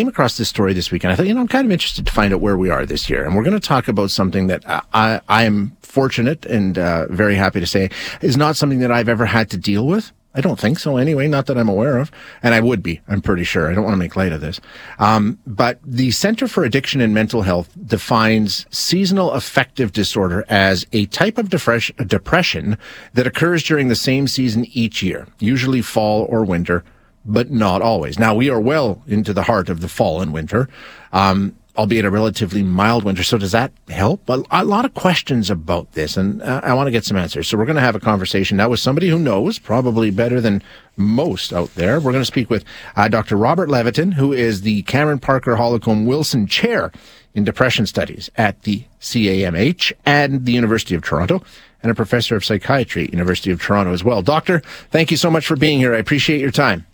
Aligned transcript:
came 0.00 0.08
across 0.08 0.38
this 0.38 0.48
story 0.48 0.72
this 0.72 0.90
week, 0.90 1.04
and 1.04 1.12
I 1.12 1.16
thought, 1.16 1.26
you 1.26 1.34
know, 1.34 1.42
I'm 1.42 1.48
kind 1.48 1.66
of 1.66 1.70
interested 1.70 2.06
to 2.06 2.12
find 2.12 2.32
out 2.32 2.40
where 2.40 2.56
we 2.56 2.70
are 2.70 2.86
this 2.86 3.10
year. 3.10 3.22
And 3.22 3.36
we're 3.36 3.42
going 3.42 3.60
to 3.60 3.68
talk 3.68 3.86
about 3.86 4.10
something 4.10 4.46
that 4.46 4.62
I, 4.94 5.20
I 5.28 5.44
am 5.44 5.76
fortunate 5.82 6.46
and 6.46 6.78
uh, 6.78 7.06
very 7.10 7.34
happy 7.34 7.60
to 7.60 7.66
say 7.66 7.90
is 8.22 8.34
not 8.34 8.56
something 8.56 8.78
that 8.78 8.90
I've 8.90 9.10
ever 9.10 9.26
had 9.26 9.50
to 9.50 9.58
deal 9.58 9.86
with. 9.86 10.10
I 10.34 10.40
don't 10.40 10.58
think 10.58 10.78
so 10.78 10.96
anyway, 10.96 11.28
not 11.28 11.44
that 11.46 11.58
I'm 11.58 11.68
aware 11.68 11.98
of. 11.98 12.10
And 12.42 12.54
I 12.54 12.60
would 12.60 12.82
be, 12.82 13.02
I'm 13.08 13.20
pretty 13.20 13.44
sure. 13.44 13.70
I 13.70 13.74
don't 13.74 13.84
want 13.84 13.92
to 13.92 13.98
make 13.98 14.16
light 14.16 14.32
of 14.32 14.40
this. 14.40 14.58
Um, 14.98 15.38
but 15.46 15.80
the 15.84 16.12
Center 16.12 16.48
for 16.48 16.64
Addiction 16.64 17.02
and 17.02 17.12
Mental 17.12 17.42
Health 17.42 17.68
defines 17.84 18.64
seasonal 18.70 19.32
affective 19.32 19.92
disorder 19.92 20.46
as 20.48 20.86
a 20.94 21.04
type 21.06 21.36
of 21.36 21.50
depression 21.50 22.78
that 23.12 23.26
occurs 23.26 23.62
during 23.64 23.88
the 23.88 23.96
same 23.96 24.26
season 24.26 24.64
each 24.72 25.02
year, 25.02 25.26
usually 25.40 25.82
fall 25.82 26.24
or 26.30 26.42
winter, 26.42 26.84
but 27.24 27.50
not 27.50 27.82
always. 27.82 28.18
Now 28.18 28.34
we 28.34 28.50
are 28.50 28.60
well 28.60 29.02
into 29.06 29.32
the 29.32 29.42
heart 29.42 29.68
of 29.68 29.80
the 29.80 29.88
fall 29.88 30.20
and 30.20 30.32
winter. 30.32 30.68
Um, 31.12 31.56
albeit 31.76 32.04
a 32.04 32.10
relatively 32.10 32.62
mild 32.62 33.04
winter. 33.04 33.22
So 33.22 33.38
does 33.38 33.52
that 33.52 33.72
help? 33.88 34.28
A, 34.28 34.42
a 34.50 34.64
lot 34.64 34.84
of 34.84 34.92
questions 34.92 35.48
about 35.50 35.92
this, 35.92 36.16
and 36.16 36.42
uh, 36.42 36.60
I 36.62 36.74
want 36.74 36.88
to 36.88 36.90
get 36.90 37.04
some 37.04 37.16
answers. 37.16 37.48
So 37.48 37.56
we're 37.56 37.64
going 37.64 37.76
to 37.76 37.82
have 37.82 37.94
a 37.94 38.00
conversation 38.00 38.56
now 38.56 38.68
with 38.68 38.80
somebody 38.80 39.08
who 39.08 39.18
knows 39.18 39.58
probably 39.58 40.10
better 40.10 40.40
than 40.40 40.62
most 40.96 41.52
out 41.52 41.74
there. 41.76 41.98
We're 41.98 42.12
going 42.12 42.22
to 42.22 42.26
speak 42.26 42.50
with 42.50 42.64
uh, 42.96 43.08
Dr. 43.08 43.36
Robert 43.36 43.70
Levitan, 43.70 44.12
who 44.12 44.32
is 44.32 44.62
the 44.62 44.82
Cameron 44.82 45.20
Parker 45.20 45.56
Holcombe 45.56 46.06
Wilson 46.06 46.46
Chair 46.46 46.92
in 47.34 47.44
Depression 47.44 47.86
Studies 47.86 48.30
at 48.36 48.62
the 48.62 48.84
CAMH 49.00 49.92
and 50.04 50.44
the 50.44 50.52
University 50.52 50.94
of 50.94 51.02
Toronto, 51.02 51.42
and 51.82 51.90
a 51.90 51.94
professor 51.94 52.36
of 52.36 52.44
psychiatry 52.44 53.04
at 53.04 53.12
University 53.12 53.50
of 53.50 53.62
Toronto 53.62 53.92
as 53.92 54.04
well. 54.04 54.20
Doctor, 54.20 54.60
thank 54.90 55.10
you 55.10 55.16
so 55.16 55.30
much 55.30 55.46
for 55.46 55.56
being 55.56 55.78
here. 55.78 55.94
I 55.94 55.98
appreciate 55.98 56.40
your 56.40 56.50
time. 56.50 56.86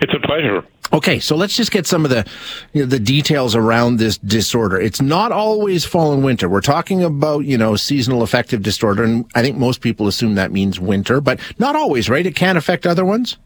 It's 0.00 0.12
a 0.14 0.20
pleasure. 0.20 0.64
Okay, 0.92 1.18
so 1.18 1.34
let's 1.34 1.56
just 1.56 1.70
get 1.70 1.86
some 1.86 2.04
of 2.04 2.10
the 2.10 2.26
you 2.72 2.82
know, 2.82 2.86
the 2.86 3.00
details 3.00 3.56
around 3.56 3.96
this 3.96 4.18
disorder. 4.18 4.80
It's 4.80 5.00
not 5.00 5.32
always 5.32 5.84
fall 5.84 6.12
and 6.12 6.22
winter. 6.22 6.48
We're 6.48 6.60
talking 6.60 7.02
about 7.02 7.44
you 7.44 7.58
know 7.58 7.76
seasonal 7.76 8.22
affective 8.22 8.62
disorder, 8.62 9.02
and 9.04 9.24
I 9.34 9.42
think 9.42 9.56
most 9.56 9.80
people 9.80 10.06
assume 10.06 10.34
that 10.34 10.52
means 10.52 10.78
winter, 10.78 11.20
but 11.20 11.40
not 11.58 11.74
always, 11.74 12.08
right? 12.08 12.26
It 12.26 12.36
can 12.36 12.56
affect 12.56 12.86
other 12.86 13.04
ones. 13.04 13.38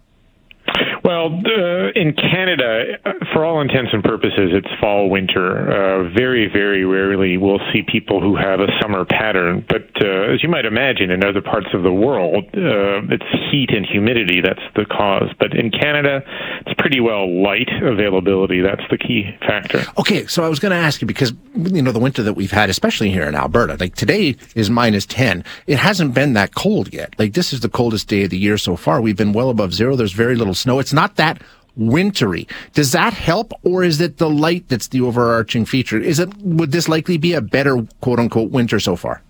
Well, 1.08 1.40
uh, 1.40 1.88
in 1.94 2.12
Canada, 2.12 2.98
for 3.32 3.42
all 3.42 3.62
intents 3.62 3.94
and 3.94 4.04
purposes, 4.04 4.50
it's 4.52 4.68
fall 4.78 5.08
winter. 5.08 5.56
Uh, 5.56 6.10
very, 6.10 6.50
very 6.52 6.84
rarely 6.84 7.38
we'll 7.38 7.62
see 7.72 7.80
people 7.80 8.20
who 8.20 8.36
have 8.36 8.60
a 8.60 8.66
summer 8.82 9.06
pattern. 9.06 9.64
But 9.66 9.88
uh, 10.04 10.34
as 10.34 10.42
you 10.42 10.50
might 10.50 10.66
imagine, 10.66 11.10
in 11.10 11.24
other 11.24 11.40
parts 11.40 11.68
of 11.72 11.82
the 11.82 11.90
world, 11.90 12.44
uh, 12.52 13.08
it's 13.08 13.24
heat 13.50 13.70
and 13.70 13.86
humidity 13.86 14.42
that's 14.42 14.60
the 14.76 14.84
cause. 14.84 15.30
But 15.38 15.56
in 15.56 15.70
Canada, 15.70 16.20
it's 16.66 16.78
pretty 16.78 17.00
well 17.00 17.42
light 17.42 17.70
availability. 17.82 18.60
That's 18.60 18.84
the 18.90 18.98
key 18.98 19.34
factor. 19.40 19.84
Okay, 19.96 20.26
so 20.26 20.44
I 20.44 20.50
was 20.50 20.58
going 20.58 20.72
to 20.72 20.76
ask 20.76 21.00
you 21.00 21.06
because 21.06 21.32
you 21.54 21.80
know 21.80 21.90
the 21.92 21.98
winter 21.98 22.22
that 22.22 22.34
we've 22.34 22.50
had, 22.50 22.68
especially 22.68 23.10
here 23.10 23.24
in 23.24 23.34
Alberta, 23.34 23.78
like 23.80 23.94
today 23.94 24.36
is 24.54 24.68
minus 24.68 25.06
ten. 25.06 25.42
It 25.66 25.78
hasn't 25.78 26.12
been 26.12 26.34
that 26.34 26.54
cold 26.54 26.92
yet. 26.92 27.14
Like 27.18 27.32
this 27.32 27.54
is 27.54 27.60
the 27.60 27.70
coldest 27.70 28.08
day 28.08 28.24
of 28.24 28.30
the 28.30 28.38
year 28.38 28.58
so 28.58 28.76
far. 28.76 29.00
We've 29.00 29.16
been 29.16 29.32
well 29.32 29.48
above 29.48 29.72
zero. 29.72 29.96
There's 29.96 30.12
very 30.12 30.36
little 30.36 30.52
snow. 30.52 30.78
It's 30.80 30.92
not 30.98 31.14
that 31.16 31.40
wintry. 31.76 32.48
Does 32.74 32.90
that 32.92 33.14
help, 33.14 33.52
or 33.62 33.84
is 33.84 34.00
it 34.00 34.18
the 34.18 34.28
light 34.28 34.64
that's 34.68 34.88
the 34.88 35.00
overarching 35.00 35.64
feature? 35.64 35.98
Is 36.12 36.18
it 36.18 36.30
would 36.38 36.72
this 36.72 36.88
likely 36.88 37.18
be 37.18 37.32
a 37.34 37.40
better 37.40 37.86
quote 38.00 38.18
unquote 38.18 38.50
winter 38.50 38.80
so 38.80 38.96
far? 38.96 39.22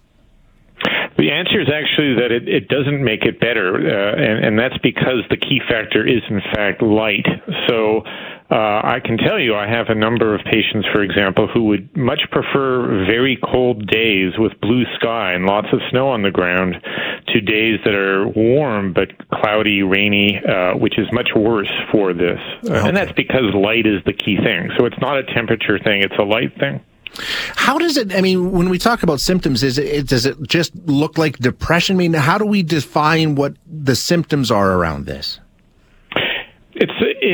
The 1.19 1.33
answer 1.33 1.61
is 1.61 1.69
actually 1.69 2.14
that 2.22 2.30
it, 2.30 2.48
it 2.48 2.69
doesn't 2.69 3.02
make 3.02 3.24
it 3.24 3.41
better, 3.41 3.74
uh, 3.74 4.14
and, 4.16 4.36
and 4.46 4.58
that's 4.58 4.78
because 4.78 5.27
the 5.28 5.36
key 5.36 5.61
factor 5.69 6.06
is 6.06 6.22
in 6.30 6.41
fact 6.55 6.80
light. 6.80 7.27
So 7.66 8.02
uh, 8.50 8.80
I 8.96 9.00
can 9.05 9.19
tell 9.19 9.39
you, 9.39 9.55
I 9.55 9.69
have 9.69 9.89
a 9.89 9.94
number 9.94 10.34
of 10.34 10.41
patients, 10.44 10.86
for 10.92 11.02
example, 11.02 11.48
who 11.52 11.64
would 11.64 11.94
much 11.96 12.22
prefer 12.30 13.05
very 13.05 13.36
cold 13.52 13.86
days 13.89 14.39
with 14.39 14.58
blue 14.62 14.84
sky 14.96 15.33
and 15.33 15.44
lots 15.44 15.66
of 15.72 15.80
snow 15.91 16.08
on 16.08 16.22
the 16.22 16.30
ground 16.30 16.77
to 17.33 17.41
days 17.41 17.80
that 17.85 17.95
are 17.95 18.29
warm 18.29 18.92
but 18.92 19.08
cloudy, 19.29 19.83
rainy, 19.83 20.39
uh, 20.39 20.77
which 20.77 20.98
is 20.98 21.07
much 21.13 21.30
worse 21.35 21.70
for 21.92 22.13
this. 22.13 22.41
Okay. 22.64 22.89
And 22.89 22.97
that's 22.97 23.13
because 23.13 23.55
light 23.55 23.86
is 23.86 24.02
the 24.05 24.13
key 24.13 24.36
thing. 24.36 24.70
So 24.79 24.86
it's 24.86 24.98
not 25.01 25.19
a 25.19 25.25
temperature 25.25 25.79
thing, 25.79 26.02
it's 26.02 26.17
a 26.19 26.25
light 26.25 26.57
thing. 26.58 26.80
How 27.57 27.79
does 27.79 27.97
it? 27.97 28.14
I 28.14 28.20
mean, 28.20 28.52
when 28.52 28.69
we 28.69 28.79
talk 28.79 29.02
about 29.02 29.20
symptoms, 29.20 29.63
is 29.63 29.79
it 29.79 30.07
does 30.07 30.27
it 30.27 30.36
just 30.47 30.75
look 30.86 31.19
like 31.19 31.39
depression? 31.39 31.97
I 31.97 31.98
mean, 31.98 32.13
how 32.13 32.39
do 32.39 32.45
we 32.45 32.63
define 32.63 33.35
what 33.35 33.57
the 33.67 33.97
symptoms 33.97 34.51
are 34.51 34.73
around 34.73 35.07
this? 35.07 35.41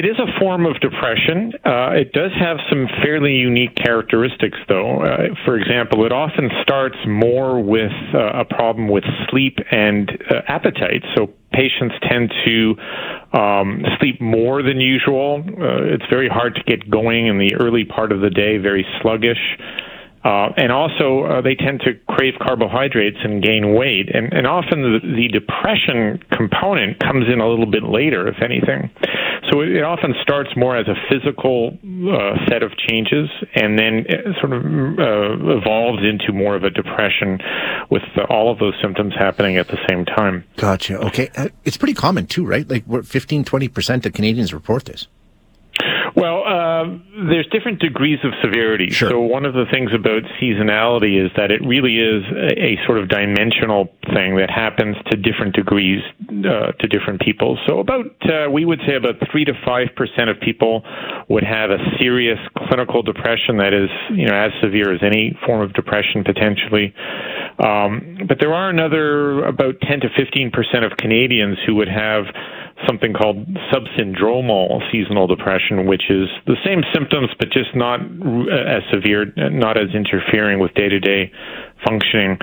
It's 0.03 0.19
a 0.19 0.41
form 0.41 0.67
of 0.67 0.81
depression. 0.81 1.53
Uh, 1.65 1.91
it 1.95 2.13
does 2.13 2.33
have 2.39 2.57
some 2.69 2.89
fairly 3.03 3.35
unique 3.35 3.77
characteristics, 3.77 4.59
though. 4.69 5.03
Uh, 5.03 5.35
for 5.45 5.57
example, 5.57 6.05
it 6.05 6.13
often 6.13 6.51
starts 6.63 6.97
more 7.07 7.63
with 7.63 7.93
uh, 8.13 8.41
a 8.41 8.45
problem 8.45 8.89
with 8.89 9.05
sleep 9.31 9.59
and 9.71 10.11
uh, 10.29 10.41
appetite. 10.49 11.05
So 11.15 11.31
patients 11.53 11.95
tend 12.09 12.33
to 12.45 12.75
um, 13.33 13.85
sleep 14.01 14.21
more 14.21 14.63
than 14.63 14.81
usual. 14.81 15.45
Uh, 15.47 15.95
it's 15.95 16.07
very 16.11 16.29
hard 16.29 16.57
to 16.57 16.63
get 16.65 16.91
going 16.91 17.29
in 17.29 17.39
the 17.39 17.55
early 17.55 17.85
part 17.85 18.11
of 18.11 18.21
the 18.21 18.31
day. 18.31 18.59
Very 18.59 18.85
sluggish. 19.01 19.39
Uh, 20.25 20.49
and 20.57 20.73
also, 20.73 21.25
uh, 21.25 21.43
they 21.43 21.55
tend 21.55 21.81
to 21.81 21.93
crave 22.09 22.33
carbohydrates 22.41 23.19
and 23.23 23.43
gain 23.43 23.75
weight. 23.75 24.09
And, 24.09 24.33
and 24.33 24.47
often 24.47 24.81
the, 24.81 24.99
the, 25.03 25.29
depression 25.29 26.23
component 26.33 26.99
comes 26.99 27.27
in 27.31 27.41
a 27.41 27.49
little 27.49 27.67
bit 27.67 27.83
later, 27.83 28.27
if 28.27 28.41
anything. 28.41 28.89
So 29.51 29.61
it, 29.61 29.77
it 29.77 29.83
often 29.83 30.15
starts 30.23 30.49
more 30.57 30.79
as 30.79 30.87
a 30.89 30.95
physical 31.11 31.77
uh, 31.77 32.49
set 32.49 32.63
of 32.63 32.73
changes 32.79 33.29
and 33.55 33.79
then 33.79 34.07
sort 34.41 34.55
of 34.55 34.65
uh, 34.65 35.59
evolves 35.59 36.03
into 36.03 36.33
more 36.33 36.57
of 36.57 36.65
a 36.65 36.71
depression 36.71 37.39
with 37.91 38.03
all 38.31 38.51
of 38.51 38.59
those 38.59 38.75
symptoms 38.81 39.13
happening 39.19 39.59
at 39.59 39.69
the 39.69 39.79
same 39.91 40.07
time. 40.07 40.45
Gotcha. 40.57 40.99
Okay. 41.01 41.29
Uh, 41.37 41.49
it's 41.67 41.77
pretty 41.77 41.95
common, 41.95 42.27
too, 42.27 42.47
right? 42.47 42.67
Like 42.67 42.87
15, 43.05 43.45
20% 43.45 44.07
of 44.07 44.13
Canadians 44.15 44.55
report 44.55 44.87
this. 44.87 45.07
Well, 46.17 46.45
uh, 46.47 46.85
there's 47.29 47.47
different 47.51 47.81
degrees 47.81 48.21
of 48.23 48.31
severity. 48.41 48.91
Sure. 48.91 49.11
So 49.11 49.21
one 49.21 49.45
of 49.45 49.55
the 49.55 49.65
things 49.71 49.91
about 49.93 50.23
seasonality 50.41 51.19
is 51.19 51.33
that 51.37 51.51
it 51.51 51.61
really 51.67 51.99
is 51.99 52.23
a, 52.31 52.79
a 52.79 52.87
sort 52.87 52.99
of 52.99 53.09
dimensional 53.09 53.89
thing 54.15 54.37
that 54.37 54.49
happens 54.49 54.97
to 55.11 55.17
different 55.17 55.57
degrees 55.57 56.03
uh, 56.31 56.71
to 56.79 56.87
different 56.87 57.21
people. 57.21 57.59
So 57.67 57.81
about 57.81 58.07
uh, 58.23 58.49
we 58.51 58.65
would 58.65 58.79
say 58.87 58.95
about 58.95 59.17
three 59.33 59.45
to 59.45 59.55
five 59.67 59.89
percent 59.97 60.31
of 60.31 60.39
people 60.39 60.85
would 61.29 61.45
have 61.45 61.71
a 61.71 61.79
serious 61.99 62.39
clinical 62.59 63.03
depression 63.03 63.59
that 63.59 63.75
is 63.75 63.91
you 64.11 64.27
know 64.27 64.37
as 64.37 64.53
severe 64.63 64.95
as 64.95 65.01
any 65.03 65.37
form 65.45 65.63
of 65.63 65.73
depression 65.75 66.23
potentially. 66.23 66.95
Um, 67.59 68.19
but 68.29 68.39
there 68.39 68.55
are 68.55 68.71
another 68.71 69.45
about 69.47 69.81
10 69.83 70.01
to 70.01 70.09
15 70.17 70.51
percent 70.53 70.85
of 70.85 70.93
Canadians 70.97 71.59
who 71.67 71.75
would 71.75 71.89
have 71.89 72.27
something 72.89 73.13
called 73.13 73.47
subsyndromal 73.73 74.81
seasonal 74.91 75.27
depression, 75.27 75.87
which 75.87 76.11
is 76.11 76.29
the 76.47 76.57
same 76.65 76.83
symptoms 76.93 77.31
but 77.39 77.51
just 77.51 77.75
not 77.75 78.01
as 78.01 78.83
severe, 78.93 79.33
not 79.37 79.77
as 79.77 79.95
interfering 79.95 80.59
with 80.59 80.75
day 80.75 80.89
to 80.89 80.99
day 80.99 81.31
functioning. 81.87 82.39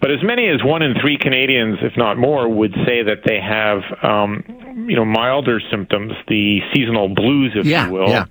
But 0.00 0.10
as 0.10 0.22
many 0.22 0.48
as 0.48 0.62
one 0.64 0.82
in 0.82 0.94
three 1.00 1.18
Canadians, 1.18 1.78
if 1.82 1.96
not 1.96 2.16
more, 2.16 2.48
would 2.48 2.72
say 2.86 3.02
that 3.02 3.22
they 3.26 3.40
have, 3.40 3.82
um, 4.02 4.44
you 4.88 4.96
know, 4.96 5.04
milder 5.04 5.60
symptoms, 5.70 6.12
the 6.28 6.60
seasonal 6.74 7.08
blues, 7.08 7.52
if 7.54 7.66
yeah, 7.66 7.86
you 7.86 7.92
will. 7.92 8.08
Yeah. 8.08 8.26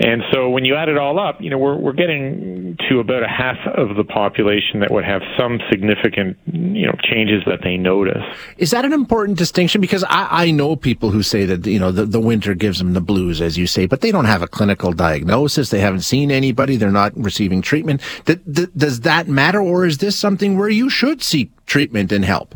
And 0.00 0.22
so 0.32 0.48
when 0.48 0.64
you 0.64 0.76
add 0.76 0.88
it 0.88 0.96
all 0.96 1.20
up, 1.20 1.42
you 1.42 1.50
know, 1.50 1.58
we're, 1.58 1.76
we're 1.76 1.92
getting 1.92 2.78
to 2.88 3.00
about 3.00 3.22
a 3.22 3.28
half 3.28 3.58
of 3.76 3.96
the 3.96 4.04
population 4.04 4.80
that 4.80 4.90
would 4.90 5.04
have 5.04 5.20
some 5.38 5.60
significant, 5.70 6.38
you 6.46 6.86
know, 6.86 6.94
changes 7.02 7.42
that 7.46 7.60
they 7.62 7.76
notice. 7.76 8.24
Is 8.56 8.70
that 8.70 8.86
an 8.86 8.94
important 8.94 9.36
distinction? 9.36 9.82
Because 9.82 10.02
I, 10.04 10.46
I 10.46 10.50
know 10.52 10.74
people 10.74 11.10
who 11.10 11.22
say 11.22 11.44
that, 11.44 11.66
you 11.66 11.78
know, 11.78 11.92
the, 11.92 12.06
the 12.06 12.20
winter 12.20 12.54
gives 12.54 12.78
them 12.78 12.94
the 12.94 13.02
blues, 13.02 13.42
as 13.42 13.58
you 13.58 13.66
say, 13.66 13.84
but 13.84 14.00
they 14.00 14.10
don't 14.10 14.24
have 14.24 14.40
a 14.40 14.48
clinical 14.48 14.94
diagnosis. 14.94 15.68
They 15.68 15.80
haven't 15.80 16.00
seen 16.00 16.30
anybody. 16.30 16.76
They're 16.76 16.90
not 16.90 17.14
receiving 17.14 17.60
treatment. 17.60 18.00
does 18.24 19.00
that 19.00 19.28
matter? 19.28 19.60
Or 19.60 19.84
is 19.84 19.98
this 19.98 20.18
something 20.18 20.56
where 20.56 20.70
you 20.70 20.88
should 20.88 21.22
seek 21.22 21.50
treatment 21.66 22.10
and 22.10 22.24
help? 22.24 22.54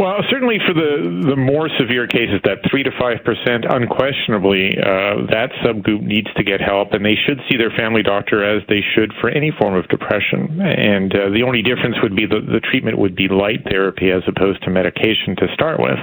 Well, 0.00 0.24
certainly 0.30 0.56
for 0.64 0.72
the 0.72 1.28
the 1.28 1.36
more 1.36 1.68
severe 1.76 2.06
cases, 2.08 2.40
that 2.48 2.64
three 2.72 2.82
to 2.82 2.90
five 2.96 3.20
percent, 3.20 3.68
unquestionably, 3.68 4.72
uh, 4.72 5.28
that 5.28 5.52
subgroup 5.60 6.00
needs 6.00 6.32
to 6.40 6.42
get 6.42 6.58
help, 6.58 6.96
and 6.96 7.04
they 7.04 7.20
should 7.20 7.36
see 7.50 7.58
their 7.60 7.68
family 7.76 8.02
doctor 8.02 8.40
as 8.40 8.64
they 8.66 8.80
should 8.80 9.12
for 9.20 9.28
any 9.28 9.52
form 9.60 9.76
of 9.76 9.86
depression. 9.92 10.56
And 10.56 11.12
uh, 11.12 11.28
the 11.36 11.44
only 11.44 11.60
difference 11.60 11.96
would 12.02 12.16
be 12.16 12.24
the 12.24 12.40
the 12.40 12.64
treatment 12.64 12.96
would 12.96 13.14
be 13.14 13.28
light 13.28 13.68
therapy 13.68 14.08
as 14.08 14.24
opposed 14.24 14.64
to 14.64 14.70
medication 14.70 15.36
to 15.36 15.52
start 15.52 15.76
with, 15.76 16.00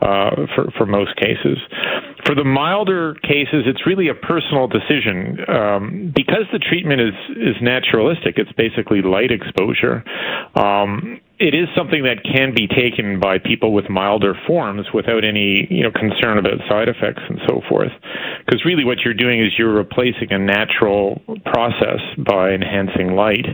uh, 0.00 0.48
for 0.56 0.72
for 0.78 0.86
most 0.86 1.12
cases. 1.20 1.60
For 2.24 2.34
the 2.34 2.44
milder 2.44 3.20
cases, 3.20 3.68
it's 3.68 3.84
really 3.84 4.08
a 4.08 4.16
personal 4.16 4.64
decision 4.66 5.44
um, 5.44 6.12
because 6.16 6.48
the 6.56 6.58
treatment 6.58 7.04
is 7.04 7.16
is 7.36 7.56
naturalistic. 7.60 8.40
It's 8.40 8.52
basically 8.56 9.02
light 9.02 9.30
exposure. 9.30 10.00
Um, 10.56 11.20
it 11.38 11.54
is 11.54 11.68
something 11.76 12.04
that 12.04 12.24
can 12.24 12.54
be 12.54 12.66
taken 12.66 13.20
by 13.20 13.36
people 13.36 13.74
with 13.74 13.90
milder 13.90 14.34
forms 14.46 14.86
without 14.94 15.24
any 15.24 15.66
you 15.68 15.82
know 15.82 15.90
concern 15.90 16.38
about 16.38 16.64
side 16.68 16.88
effects 16.88 17.22
and 17.28 17.38
so 17.46 17.60
forth. 17.68 17.92
Because 18.44 18.64
really, 18.64 18.84
what 18.84 19.00
you're 19.04 19.14
doing 19.14 19.44
is 19.44 19.52
you're 19.58 19.74
replacing 19.74 20.32
a 20.32 20.38
natural 20.38 21.20
process 21.44 22.00
by 22.16 22.52
enhancing 22.52 23.14
light. 23.14 23.44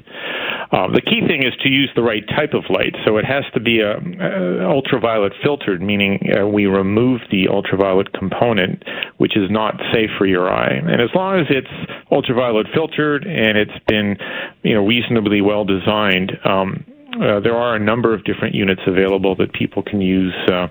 Uh, 0.71 0.89
the 0.95 1.03
key 1.03 1.21
thing 1.27 1.45
is 1.45 1.53
to 1.63 1.69
use 1.69 1.91
the 1.97 2.03
right 2.03 2.25
type 2.29 2.55
of 2.55 2.65
light. 2.71 2.95
So 3.05 3.19
it 3.19 3.25
has 3.25 3.45
to 3.55 3.61
be 3.61 3.81
a, 3.81 3.99
a 3.99 4.71
ultraviolet 4.71 5.33
filtered, 5.43 5.83
meaning 5.83 6.19
uh, 6.33 6.47
we 6.47 6.67
remove 6.67 7.21
the 7.31 7.49
ultraviolet 7.49 8.13
component, 8.15 8.83
which 9.19 9.37
is 9.37 9.51
not 9.51 9.75
safe 9.93 10.09
for 10.17 10.27
your 10.27 10.51
eye. 10.51 10.73
And 10.73 11.03
as 11.03 11.11
long 11.15 11.41
as 11.41 11.47
it's 11.51 11.69
ultraviolet 12.11 12.69
filtered 12.73 13.27
and 13.27 13.59
it's 13.59 13.85
been, 13.87 14.17
you 14.63 14.75
know, 14.75 14.87
reasonably 14.87 15.41
well 15.41 15.65
designed. 15.65 16.33
Um, 16.45 16.85
uh, 17.21 17.41
there 17.41 17.57
are 17.57 17.75
a 17.75 17.79
number 17.79 18.15
of 18.15 18.25
different 18.25 18.55
units 18.55 18.83
available 18.87 19.35
that 19.37 19.53
people 19.53 19.83
can 19.83 20.01
use 20.01 20.35
uh, 20.49 20.69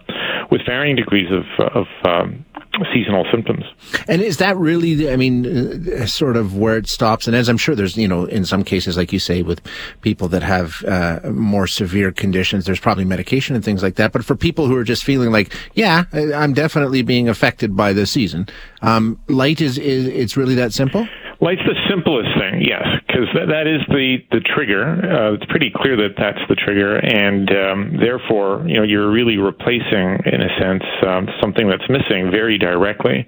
with 0.49 0.61
varying 0.65 0.95
degrees 0.95 1.27
of, 1.31 1.45
of 1.75 1.85
um, 2.05 2.45
seasonal 2.93 3.25
symptoms. 3.31 3.63
And 4.07 4.21
is 4.21 4.38
that 4.38 4.57
really, 4.57 5.11
I 5.11 5.15
mean, 5.15 5.91
uh, 5.93 6.05
sort 6.05 6.38
of 6.38 6.57
where 6.57 6.77
it 6.77 6.88
stops? 6.88 7.27
And 7.27 7.35
as 7.35 7.49
I'm 7.49 7.57
sure 7.57 7.75
there's, 7.75 7.97
you 7.97 8.07
know, 8.07 8.25
in 8.25 8.45
some 8.45 8.63
cases, 8.63 8.97
like 8.97 9.13
you 9.13 9.19
say, 9.19 9.43
with 9.43 9.61
people 10.01 10.27
that 10.29 10.41
have 10.41 10.83
uh, 10.85 11.19
more 11.31 11.67
severe 11.67 12.11
conditions, 12.11 12.65
there's 12.65 12.79
probably 12.79 13.05
medication 13.05 13.55
and 13.55 13.63
things 13.63 13.83
like 13.83 13.95
that. 13.95 14.11
But 14.11 14.25
for 14.25 14.35
people 14.35 14.67
who 14.67 14.75
are 14.75 14.83
just 14.83 15.03
feeling 15.03 15.31
like, 15.31 15.53
yeah, 15.73 16.05
I'm 16.13 16.53
definitely 16.53 17.01
being 17.01 17.29
affected 17.29 17.75
by 17.75 17.93
the 17.93 18.05
season, 18.05 18.47
um, 18.81 19.19
light 19.27 19.61
is, 19.61 19.77
is, 19.77 20.07
it's 20.07 20.35
really 20.38 20.55
that 20.55 20.73
simple? 20.73 21.07
Light's 21.41 21.65
the 21.65 21.73
simplest 21.89 22.29
thing, 22.38 22.61
yes, 22.61 22.85
because 23.07 23.25
that, 23.33 23.49
that 23.49 23.65
is 23.65 23.81
the 23.89 24.17
the 24.29 24.41
trigger. 24.41 24.85
Uh, 24.85 25.33
it's 25.33 25.45
pretty 25.49 25.71
clear 25.73 25.97
that 25.97 26.13
that's 26.15 26.38
the 26.47 26.53
trigger, 26.53 26.97
and 26.97 27.49
um, 27.49 27.97
therefore, 27.99 28.63
you 28.67 28.77
know, 28.77 28.83
you're 28.83 29.11
really 29.11 29.38
replacing, 29.38 30.21
in 30.29 30.39
a 30.39 30.51
sense, 30.61 30.83
um, 31.01 31.27
something 31.41 31.67
that's 31.67 31.89
missing 31.89 32.29
very 32.29 32.59
directly. 32.59 33.27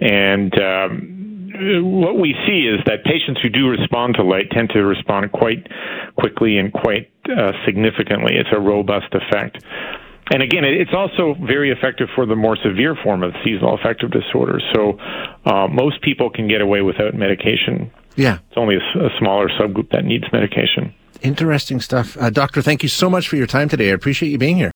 And 0.00 0.52
um, 0.58 1.52
what 2.00 2.18
we 2.18 2.34
see 2.48 2.72
is 2.72 2.80
that 2.86 3.04
patients 3.04 3.40
who 3.42 3.50
do 3.50 3.68
respond 3.68 4.14
to 4.16 4.24
light 4.24 4.50
tend 4.50 4.70
to 4.70 4.80
respond 4.84 5.30
quite 5.32 5.68
quickly 6.18 6.56
and 6.56 6.72
quite 6.72 7.10
uh, 7.28 7.52
significantly. 7.66 8.36
It's 8.36 8.48
a 8.52 8.60
robust 8.60 9.12
effect. 9.12 9.62
And 10.32 10.42
again, 10.42 10.64
it's 10.64 10.90
also 10.92 11.36
very 11.46 11.70
effective 11.70 12.08
for 12.14 12.26
the 12.26 12.34
more 12.34 12.56
severe 12.56 12.96
form 13.02 13.22
of 13.22 13.32
seasonal 13.44 13.74
affective 13.74 14.10
disorder. 14.10 14.60
So 14.74 14.98
uh, 15.44 15.68
most 15.68 16.02
people 16.02 16.30
can 16.30 16.48
get 16.48 16.60
away 16.60 16.82
without 16.82 17.14
medication. 17.14 17.92
Yeah. 18.16 18.38
It's 18.48 18.56
only 18.56 18.74
a, 18.76 19.06
a 19.06 19.10
smaller 19.18 19.48
subgroup 19.48 19.90
that 19.90 20.04
needs 20.04 20.24
medication. 20.32 20.92
Interesting 21.22 21.80
stuff. 21.80 22.16
Uh, 22.16 22.30
doctor, 22.30 22.60
thank 22.60 22.82
you 22.82 22.88
so 22.88 23.08
much 23.08 23.28
for 23.28 23.36
your 23.36 23.46
time 23.46 23.68
today. 23.68 23.90
I 23.90 23.92
appreciate 23.92 24.30
you 24.30 24.38
being 24.38 24.56
here. 24.56 24.72